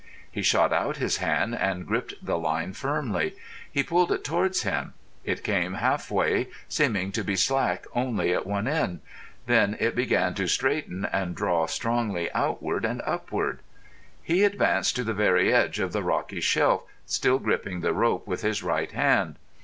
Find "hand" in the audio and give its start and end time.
1.17-1.53, 18.91-19.35